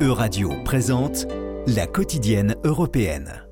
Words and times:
Euradio 0.00 0.52
présente 0.64 1.26
la 1.66 1.88
quotidienne 1.88 2.54
européenne. 2.62 3.44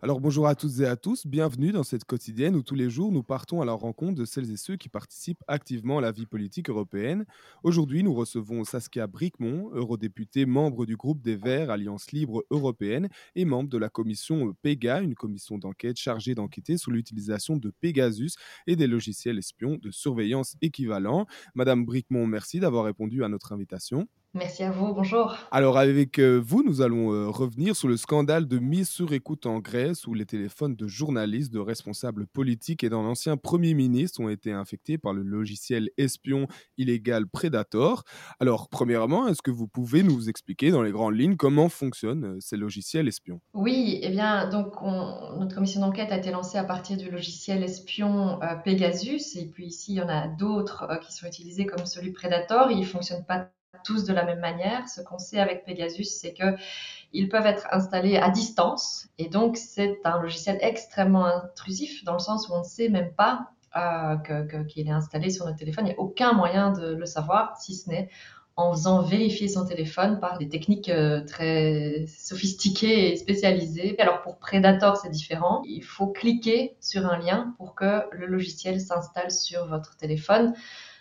Alors 0.00 0.18
bonjour 0.18 0.46
à 0.46 0.54
toutes 0.54 0.80
et 0.80 0.86
à 0.86 0.96
tous, 0.96 1.26
bienvenue 1.26 1.72
dans 1.72 1.82
cette 1.82 2.04
quotidienne 2.04 2.56
où 2.56 2.62
tous 2.62 2.74
les 2.74 2.88
jours 2.88 3.12
nous 3.12 3.22
partons 3.22 3.60
à 3.60 3.66
la 3.66 3.74
rencontre 3.74 4.14
de 4.14 4.24
celles 4.24 4.50
et 4.50 4.56
ceux 4.56 4.76
qui 4.76 4.88
participent 4.88 5.44
activement 5.46 5.98
à 5.98 6.00
la 6.00 6.10
vie 6.10 6.24
politique 6.24 6.70
européenne. 6.70 7.26
Aujourd'hui, 7.64 8.02
nous 8.02 8.14
recevons 8.14 8.64
Saskia 8.64 9.06
Bricmont, 9.06 9.70
eurodéputée, 9.74 10.46
membre 10.46 10.86
du 10.86 10.96
groupe 10.96 11.20
des 11.20 11.36
Verts 11.36 11.68
Alliance 11.68 12.12
Libre 12.12 12.44
Européenne 12.50 13.10
et 13.34 13.44
membre 13.44 13.68
de 13.68 13.76
la 13.76 13.90
commission 13.90 14.54
PEGA, 14.62 15.02
une 15.02 15.16
commission 15.16 15.58
d'enquête 15.58 15.98
chargée 15.98 16.34
d'enquêter 16.34 16.78
sur 16.78 16.92
l'utilisation 16.92 17.58
de 17.58 17.70
Pegasus 17.78 18.36
et 18.66 18.74
des 18.74 18.86
logiciels 18.86 19.36
espions 19.36 19.76
de 19.76 19.90
surveillance 19.90 20.56
équivalents. 20.62 21.26
Madame 21.54 21.84
Bricmont, 21.84 22.26
merci 22.26 22.58
d'avoir 22.58 22.86
répondu 22.86 23.22
à 23.22 23.28
notre 23.28 23.52
invitation. 23.52 24.08
Merci 24.38 24.62
à 24.62 24.70
vous, 24.70 24.94
bonjour. 24.94 25.36
Alors 25.50 25.78
avec 25.78 26.20
euh, 26.20 26.40
vous, 26.40 26.62
nous 26.62 26.80
allons 26.80 27.12
euh, 27.12 27.28
revenir 27.28 27.74
sur 27.74 27.88
le 27.88 27.96
scandale 27.96 28.46
de 28.46 28.60
mise 28.60 28.88
sur 28.88 29.12
écoute 29.12 29.46
en 29.46 29.58
Grèce 29.58 30.06
où 30.06 30.14
les 30.14 30.26
téléphones 30.26 30.76
de 30.76 30.86
journalistes, 30.86 31.52
de 31.52 31.58
responsables 31.58 32.28
politiques 32.28 32.84
et 32.84 32.88
d'un 32.88 32.98
ancien 32.98 33.36
Premier 33.36 33.74
ministre 33.74 34.20
ont 34.20 34.28
été 34.28 34.52
infectés 34.52 34.96
par 34.96 35.12
le 35.12 35.22
logiciel 35.22 35.90
espion 35.96 36.46
illégal 36.76 37.26
Predator. 37.26 38.04
Alors 38.38 38.68
premièrement, 38.68 39.26
est-ce 39.26 39.42
que 39.42 39.50
vous 39.50 39.66
pouvez 39.66 40.04
nous 40.04 40.28
expliquer 40.28 40.70
dans 40.70 40.82
les 40.82 40.92
grandes 40.92 41.18
lignes 41.18 41.36
comment 41.36 41.68
fonctionnent 41.68 42.36
euh, 42.36 42.38
ces 42.38 42.56
logiciels 42.56 43.08
espions? 43.08 43.40
Oui, 43.54 43.98
eh 44.04 44.10
bien 44.10 44.48
donc 44.48 44.80
notre 44.82 45.56
commission 45.56 45.80
d'enquête 45.80 46.12
a 46.12 46.18
été 46.18 46.30
lancée 46.30 46.58
à 46.58 46.64
partir 46.64 46.96
du 46.96 47.10
logiciel 47.10 47.64
espion 47.64 48.38
Pegasus 48.64 49.36
et 49.36 49.46
puis 49.46 49.66
ici 49.66 49.94
il 49.94 49.96
y 49.96 50.02
en 50.02 50.08
a 50.08 50.28
d'autres 50.28 50.86
qui 51.04 51.12
sont 51.12 51.26
utilisés 51.26 51.66
comme 51.66 51.86
celui 51.86 52.12
Predator. 52.12 52.70
Ils 52.70 52.80
ne 52.80 52.84
fonctionnent 52.84 53.24
pas 53.24 53.50
tous 53.84 54.04
de 54.04 54.12
la 54.12 54.24
même 54.24 54.40
manière. 54.40 54.88
Ce 54.88 55.00
qu'on 55.00 55.18
sait 55.18 55.40
avec 55.40 55.64
Pegasus, 55.64 56.04
c'est 56.04 56.34
qu'ils 56.34 57.28
peuvent 57.28 57.46
être 57.46 57.66
installés 57.70 58.16
à 58.16 58.30
distance. 58.30 59.08
Et 59.18 59.28
donc, 59.28 59.56
c'est 59.56 60.00
un 60.04 60.20
logiciel 60.20 60.58
extrêmement 60.60 61.26
intrusif 61.26 62.04
dans 62.04 62.14
le 62.14 62.18
sens 62.18 62.48
où 62.48 62.54
on 62.54 62.60
ne 62.60 62.64
sait 62.64 62.88
même 62.88 63.12
pas 63.12 63.50
euh, 63.76 64.16
qu'il 64.64 64.88
est 64.88 64.92
installé 64.92 65.30
sur 65.30 65.44
notre 65.44 65.58
téléphone. 65.58 65.86
Il 65.86 65.90
n'y 65.90 65.96
a 65.96 66.00
aucun 66.00 66.32
moyen 66.32 66.72
de 66.72 66.94
le 66.94 67.06
savoir, 67.06 67.56
si 67.60 67.74
ce 67.74 67.90
n'est 67.90 68.08
en 68.56 68.72
faisant 68.72 69.02
vérifier 69.02 69.46
son 69.46 69.64
téléphone 69.64 70.18
par 70.18 70.36
des 70.36 70.48
techniques 70.48 70.88
euh, 70.88 71.24
très 71.24 72.06
sophistiquées 72.08 73.12
et 73.12 73.16
spécialisées. 73.16 73.94
Alors 74.00 74.20
pour 74.20 74.38
Predator, 74.38 74.96
c'est 74.96 75.10
différent. 75.10 75.62
Il 75.64 75.84
faut 75.84 76.08
cliquer 76.08 76.76
sur 76.80 77.06
un 77.06 77.18
lien 77.18 77.54
pour 77.56 77.76
que 77.76 78.02
le 78.10 78.26
logiciel 78.26 78.80
s'installe 78.80 79.30
sur 79.30 79.68
votre 79.68 79.96
téléphone. 79.96 80.54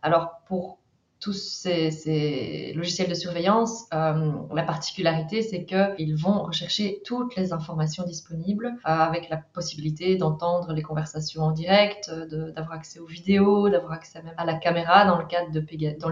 Alors 0.00 0.42
pour 0.46 0.79
tous 1.20 1.34
ces, 1.34 2.72
logiciels 2.74 3.08
de 3.08 3.14
surveillance, 3.14 3.84
euh, 3.92 4.32
la 4.54 4.62
particularité, 4.62 5.42
c'est 5.42 5.64
qu'ils 5.66 6.16
vont 6.16 6.44
rechercher 6.44 7.02
toutes 7.04 7.36
les 7.36 7.52
informations 7.52 8.04
disponibles 8.04 8.66
euh, 8.66 8.88
avec 8.88 9.28
la 9.28 9.36
possibilité 9.36 10.16
d'entendre 10.16 10.72
les 10.72 10.82
conversations 10.82 11.42
en 11.42 11.52
direct, 11.52 12.10
d'avoir 12.10 12.72
accès 12.72 13.00
aux 13.00 13.06
vidéos, 13.06 13.68
d'avoir 13.68 13.92
accès 13.92 14.22
même 14.22 14.34
à 14.38 14.46
la 14.46 14.54
caméra. 14.54 15.04
Dans 15.04 15.18
le 15.18 15.26
cadre 15.26 15.52
de, 15.52 15.60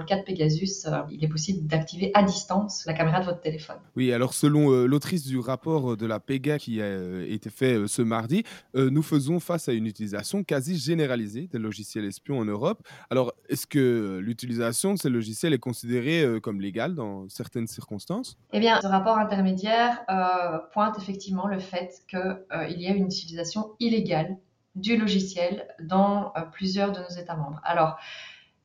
cas 0.04 0.16
de 0.16 0.22
Pegasus, 0.22 0.86
euh, 0.86 1.00
il 1.10 1.24
est 1.24 1.28
possible 1.28 1.66
d'activer 1.66 2.10
à 2.12 2.22
distance 2.22 2.84
la 2.86 2.92
caméra 2.92 3.20
de 3.20 3.24
votre 3.24 3.40
téléphone. 3.40 3.78
Oui, 3.96 4.12
alors 4.12 4.34
selon 4.34 4.70
l'autrice 4.84 5.26
du 5.26 5.38
rapport 5.38 5.96
de 5.96 6.06
la 6.06 6.20
PEGA 6.20 6.58
qui 6.58 6.82
a 6.82 7.22
été 7.22 7.48
fait 7.48 7.86
ce 7.86 8.02
mardi, 8.02 8.44
nous 8.74 9.02
faisons 9.02 9.40
face 9.40 9.68
à 9.68 9.72
une 9.72 9.86
utilisation 9.86 10.44
quasi 10.44 10.76
généralisée 10.76 11.48
des 11.50 11.58
logiciels 11.58 12.04
espions 12.04 12.38
en 12.38 12.44
Europe. 12.44 12.82
Alors, 13.10 13.32
est-ce 13.48 13.66
que 13.66 14.18
l'utilisation 14.22 14.97
ce 14.98 15.08
logiciel 15.08 15.52
est 15.52 15.58
considéré 15.58 16.22
euh, 16.22 16.40
comme 16.40 16.60
légal 16.60 16.94
dans 16.94 17.28
certaines 17.28 17.66
circonstances? 17.66 18.36
Eh 18.52 18.60
bien, 18.60 18.80
ce 18.80 18.86
rapport 18.86 19.18
intermédiaire 19.18 20.00
euh, 20.10 20.58
pointe 20.72 20.98
effectivement 20.98 21.46
le 21.46 21.58
fait 21.58 22.02
qu'il 22.08 22.18
euh, 22.18 22.68
y 22.68 22.86
a 22.86 22.90
une 22.90 23.06
utilisation 23.06 23.74
illégale 23.80 24.36
du 24.74 24.96
logiciel 24.96 25.66
dans 25.80 26.32
plusieurs 26.52 26.92
de 26.92 27.00
nos 27.00 27.08
États 27.08 27.34
membres. 27.34 27.60
Alors, 27.64 27.98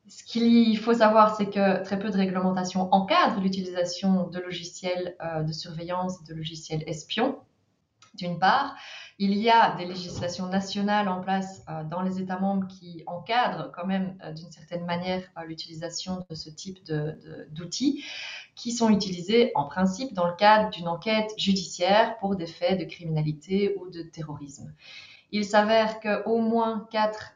ce 0.07 0.23
qu'il 0.23 0.77
faut 0.77 0.93
savoir, 0.93 1.35
c'est 1.35 1.49
que 1.49 1.83
très 1.83 1.97
peu 1.97 2.11
de 2.11 2.17
réglementations 2.17 2.93
encadrent 2.93 3.41
l'utilisation 3.41 4.27
de 4.27 4.39
logiciels 4.39 5.15
de 5.43 5.51
surveillance 5.51 6.19
et 6.21 6.31
de 6.31 6.35
logiciels 6.37 6.83
espions, 6.85 7.39
d'une 8.13 8.39
part. 8.39 8.75
Il 9.19 9.33
y 9.35 9.49
a 9.49 9.75
des 9.75 9.85
législations 9.85 10.47
nationales 10.47 11.07
en 11.07 11.21
place 11.21 11.63
euh, 11.69 11.83
dans 11.83 12.01
les 12.01 12.19
États 12.19 12.39
membres 12.39 12.67
qui 12.67 13.03
encadrent 13.05 13.71
quand 13.71 13.85
même 13.85 14.17
euh, 14.23 14.31
d'une 14.31 14.51
certaine 14.51 14.85
manière 14.85 15.21
euh, 15.37 15.43
l'utilisation 15.45 16.25
de 16.29 16.35
ce 16.35 16.49
type 16.49 16.79
d'outils 17.51 18.03
qui 18.55 18.71
sont 18.71 18.89
utilisés 18.89 19.51
en 19.55 19.65
principe 19.65 20.13
dans 20.13 20.27
le 20.27 20.35
cadre 20.35 20.69
d'une 20.71 20.87
enquête 20.87 21.31
judiciaire 21.37 22.17
pour 22.17 22.35
des 22.35 22.47
faits 22.47 22.79
de 22.79 22.85
criminalité 22.85 23.75
ou 23.79 23.89
de 23.89 24.01
terrorisme. 24.01 24.73
Il 25.31 25.45
s'avère 25.45 25.99
qu'au 25.99 26.37
moins 26.37 26.87
quatre 26.91 27.33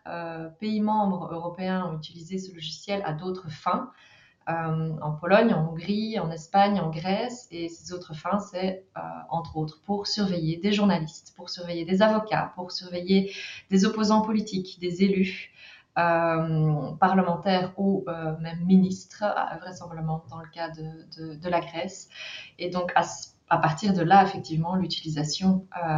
pays 0.60 0.82
membres 0.82 1.34
européens 1.34 1.88
ont 1.92 1.98
utilisé 1.98 2.38
ce 2.38 2.54
logiciel 2.54 3.02
à 3.04 3.14
d'autres 3.14 3.50
fins. 3.50 3.92
Euh, 4.50 4.96
en 5.02 5.12
Pologne, 5.12 5.54
en 5.54 5.70
Hongrie, 5.72 6.20
en 6.20 6.32
Espagne, 6.32 6.80
en 6.80 6.90
Grèce. 6.90 7.48
Et 7.52 7.68
ces 7.68 7.94
autres 7.94 8.16
fins, 8.16 8.40
c'est 8.40 8.86
euh, 8.96 9.02
entre 9.30 9.58
autres 9.58 9.82
pour 9.84 10.08
surveiller 10.08 10.58
des 10.58 10.72
journalistes, 10.72 11.34
pour 11.36 11.50
surveiller 11.50 11.84
des 11.84 12.02
avocats, 12.02 12.54
pour 12.56 12.72
surveiller 12.72 13.34
des 13.70 13.86
opposants 13.86 14.22
politiques, 14.22 14.80
des 14.80 15.04
élus. 15.04 15.54
Euh, 16.00 16.92
parlementaires 17.00 17.74
ou 17.76 18.06
même 18.40 18.64
ministres, 18.68 19.24
vraisemblablement 19.60 20.24
dans 20.30 20.40
le 20.40 20.48
cas 20.48 20.70
de, 20.70 21.50
la 21.50 21.60
Grèce. 21.60 22.08
Et 22.60 22.70
donc, 22.70 22.92
à 22.94 23.02
à 23.50 23.58
partir 23.60 23.94
de 23.94 24.02
là, 24.02 24.24
effectivement, 24.26 24.76
l'utilisation 24.76 25.66
euh, 25.78 25.90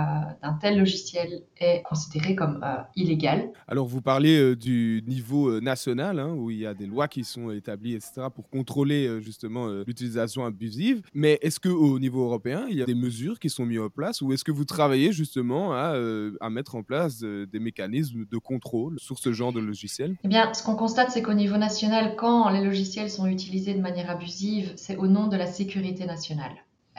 d'un 0.42 0.54
tel 0.54 0.78
logiciel 0.78 1.42
est 1.58 1.82
considérée 1.84 2.36
comme 2.36 2.62
euh, 2.64 2.76
illégale. 2.96 3.50
Alors, 3.68 3.88
vous 3.88 4.02
parlez 4.02 4.38
euh, 4.40 4.56
du 4.56 5.04
niveau 5.08 5.60
national, 5.60 6.20
hein, 6.20 6.34
où 6.34 6.52
il 6.52 6.60
y 6.60 6.66
a 6.68 6.74
des 6.74 6.86
lois 6.86 7.08
qui 7.08 7.24
sont 7.24 7.50
établies, 7.50 7.96
etc., 7.96 8.28
pour 8.34 8.50
contrôler 8.50 9.22
justement 9.22 9.68
l'utilisation 9.86 10.46
abusive. 10.46 11.02
Mais 11.14 11.40
est-ce 11.42 11.60
qu'au 11.60 12.00
niveau 12.00 12.24
européen, 12.24 12.66
il 12.70 12.78
y 12.78 12.82
a 12.82 12.86
des 12.86 12.96
mesures 12.96 13.40
qui 13.40 13.50
sont 13.50 13.66
mises 13.66 13.80
en 13.80 13.90
place, 13.90 14.22
ou 14.22 14.32
est-ce 14.34 14.44
que 14.44 14.52
vous 14.52 14.66
travaillez 14.66 15.12
justement 15.12 15.74
à, 15.74 15.96
à 16.42 16.50
mettre 16.50 16.76
en 16.76 16.84
place 16.84 17.20
des 17.20 17.60
mécanismes 17.60 18.26
de 18.30 18.38
contrôle 18.38 18.98
sur 19.00 19.18
ce 19.20 19.34
genre 19.34 19.54
de 19.54 19.60
logiciel? 19.60 20.16
Eh 20.24 20.28
bien, 20.28 20.54
ce 20.54 20.64
qu'on 20.64 20.76
constate, 20.76 21.12
c'est 21.12 21.22
qu'au 21.22 21.34
niveau 21.34 21.58
national, 21.58 22.16
quand 22.16 22.50
les 22.50 22.64
logiciels 22.64 23.10
sont 23.10 23.28
utilisés 23.28 23.74
de 23.74 23.82
manière 23.82 24.10
abusive, 24.10 24.74
c'est 24.76 24.98
au 24.98 25.08
nom 25.08 25.28
de 25.28 25.38
la 25.38 25.48
sécurité 25.48 26.06
nationale. 26.06 26.54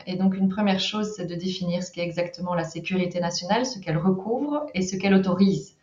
Et 0.07 0.17
donc, 0.17 0.37
une 0.37 0.49
première 0.49 0.81
chose, 0.81 1.13
c'est 1.17 1.27
de 1.27 1.35
définir 1.35 1.83
ce 1.83 1.91
qu'est 1.93 2.03
exactement 2.03 2.55
la 2.55 2.65
sécurité 2.65 3.21
nationale, 3.21 3.67
ce 3.67 3.79
qu'elle 3.79 3.99
recouvre 3.99 4.67
et 4.75 4.83
ce 4.83 4.97
qu'elle 4.97 5.15
autorise. 5.15 5.77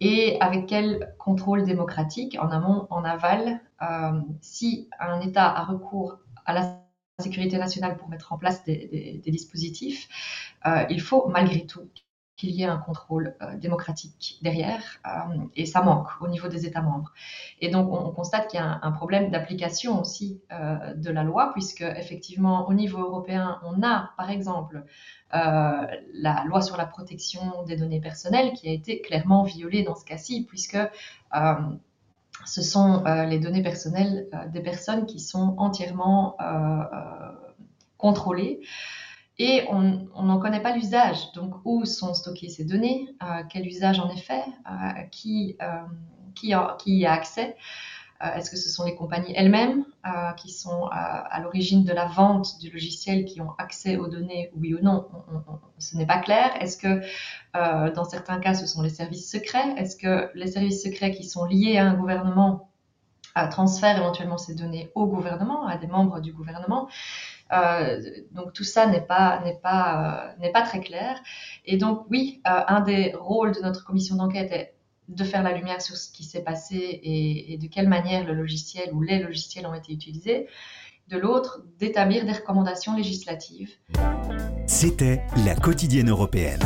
Et 0.00 0.38
avec 0.40 0.66
quel 0.66 1.14
contrôle 1.18 1.64
démocratique, 1.64 2.36
en 2.40 2.50
amont, 2.50 2.86
en 2.90 3.04
aval, 3.04 3.60
euh, 3.82 4.20
si 4.40 4.88
un 4.98 5.20
État 5.20 5.46
a 5.46 5.64
recours 5.64 6.18
à 6.46 6.54
la 6.54 6.80
sécurité 7.18 7.58
nationale 7.58 7.96
pour 7.98 8.08
mettre 8.08 8.32
en 8.32 8.38
place 8.38 8.64
des, 8.64 9.22
dispositifs, 9.26 10.08
euh, 10.66 10.84
il 10.88 11.00
faut 11.00 11.28
malgré 11.28 11.66
tout 11.66 11.88
qu'il 12.40 12.50
y 12.52 12.62
ait 12.62 12.66
un 12.66 12.78
contrôle 12.78 13.34
euh, 13.42 13.54
démocratique 13.58 14.38
derrière, 14.40 14.82
euh, 15.06 15.44
et 15.56 15.66
ça 15.66 15.82
manque 15.82 16.08
au 16.22 16.28
niveau 16.28 16.48
des 16.48 16.64
États 16.64 16.80
membres. 16.80 17.12
Et 17.60 17.68
donc, 17.68 17.92
on, 17.92 18.10
constate 18.12 18.48
qu'il 18.48 18.58
y 18.58 18.62
a 18.62 18.80
un, 18.82 18.92
problème 18.92 19.30
d'application 19.30 20.00
aussi 20.00 20.40
euh, 20.50 20.94
de 20.94 21.10
la 21.10 21.22
loi, 21.22 21.50
puisque 21.52 21.82
effectivement, 21.82 22.66
au 22.66 22.72
niveau 22.72 22.98
européen, 22.98 23.60
on 23.62 23.82
a, 23.82 24.12
par 24.16 24.30
exemple, 24.30 24.84
la 25.32 26.44
loi 26.48 26.60
sur 26.60 26.76
la 26.76 26.86
protection 26.86 27.62
des 27.64 27.76
données 27.76 28.00
personnelles 28.00 28.52
qui 28.52 28.68
a 28.68 28.72
été 28.72 29.00
clairement 29.00 29.44
violée 29.44 29.84
dans 29.84 29.94
ce 29.94 30.04
cas-ci, 30.04 30.44
puisque 30.48 30.78
ce 32.44 32.62
sont 32.62 33.04
les 33.28 33.38
données 33.38 33.62
personnelles 33.62 34.26
des 34.48 34.60
personnes 34.60 35.06
qui 35.06 35.20
sont 35.20 35.54
entièrement 35.56 36.36
contrôlées 37.96 38.60
et 39.42 39.64
on 39.70 40.22
n'en 40.22 40.38
connaît 40.38 40.60
pas 40.60 40.76
l'usage. 40.76 41.32
Donc, 41.32 41.54
où 41.64 41.86
sont 41.86 42.12
stockées 42.12 42.50
ces 42.50 42.66
données 42.66 43.08
euh, 43.22 43.42
Quel 43.48 43.66
usage 43.66 43.98
en 43.98 44.10
fait 44.10 44.44
euh, 44.66 45.00
qui, 45.10 45.56
euh, 45.62 45.80
qui, 46.34 46.52
a, 46.52 46.76
y 46.84 47.06
a 47.06 47.12
accès 47.12 47.56
Est-ce 48.20 48.50
que 48.50 48.58
ce 48.58 48.68
sont 48.68 48.84
les 48.84 48.94
compagnies 48.94 49.32
elles-mêmes 49.34 49.86
qui 50.36 50.50
sont 50.50 50.88
à 50.90 51.40
l'origine 51.42 51.84
de 51.84 51.92
la 51.94 52.04
vente 52.04 52.58
du 52.60 52.70
logiciel, 52.70 53.24
qui 53.24 53.40
ont 53.40 53.52
accès 53.56 53.96
aux 53.96 54.08
données, 54.08 54.50
oui 54.56 54.74
ou 54.74 54.82
non? 54.82 55.08
Ce 55.78 55.96
n'est 55.96 56.06
pas 56.06 56.18
clair. 56.18 56.50
Est-ce 56.60 56.76
que 56.76 57.00
dans 57.94 58.04
certains 58.04 58.40
cas, 58.40 58.52
ce 58.52 58.66
sont 58.66 58.82
les 58.82 58.90
services 58.90 59.30
secrets? 59.30 59.74
Est-ce 59.78 59.96
que 59.96 60.30
les 60.34 60.48
services 60.48 60.82
secrets 60.82 61.12
qui 61.12 61.24
sont 61.24 61.46
liés 61.46 61.78
à 61.78 61.86
un 61.86 61.94
gouvernement 61.94 62.68
transfèrent 63.50 63.96
éventuellement 63.96 64.36
ces 64.36 64.54
données 64.54 64.90
au 64.94 65.06
gouvernement, 65.06 65.66
à 65.66 65.78
des 65.78 65.86
membres 65.86 66.20
du 66.20 66.34
gouvernement? 66.34 66.88
euh, 66.88 67.29
donc 68.32 68.52
tout 68.52 68.64
ça 68.64 68.86
n'est 68.86 69.00
pas, 69.00 69.40
n'est 69.44 69.58
pas, 69.62 70.32
euh, 70.36 70.40
n'est 70.40 70.52
pas 70.52 70.62
très 70.62 70.80
clair. 70.80 71.20
Et 71.64 71.76
donc 71.76 72.04
oui, 72.10 72.40
euh, 72.46 72.60
un 72.68 72.80
des 72.80 73.12
rôles 73.18 73.54
de 73.54 73.60
notre 73.60 73.84
commission 73.84 74.16
d'enquête 74.16 74.52
est 74.52 74.74
de 75.08 75.24
faire 75.24 75.42
la 75.42 75.52
lumière 75.52 75.82
sur 75.82 75.96
ce 75.96 76.12
qui 76.12 76.22
s'est 76.22 76.42
passé 76.42 76.76
et, 76.76 77.52
et, 77.52 77.58
de 77.58 77.66
quelle 77.66 77.88
manière 77.88 78.24
le 78.24 78.32
logiciel 78.32 78.90
ou 78.92 79.02
les 79.02 79.18
logiciels 79.18 79.66
ont 79.66 79.74
été 79.74 79.92
utilisés. 79.92 80.46
De 81.08 81.18
l'autre, 81.18 81.64
d'établir 81.80 82.24
des 82.24 82.32
recommandations 82.32 82.94
législatives. 82.94 83.72
C'était 84.66 85.22
la 85.44 85.56
quotidienne 85.56 86.10
européenne. 86.10 86.60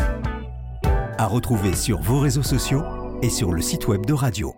À 1.17 1.27
retrouver 1.27 1.75
sur 1.75 2.03
vos 2.03 2.21
réseaux 2.21 2.43
sociaux 2.43 2.83
et 3.23 3.31
sur 3.31 3.53
le 3.53 3.63
site 3.63 3.89
web 3.89 4.05
de 4.05 4.13
Radio. 4.13 4.55